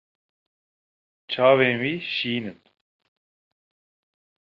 Çavên 1.31 1.75
wî 1.81 1.93
şîn 2.13 2.43
in. 2.51 2.59